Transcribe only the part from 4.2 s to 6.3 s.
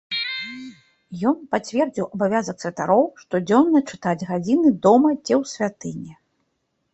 гадзіны дома ці ў святыні.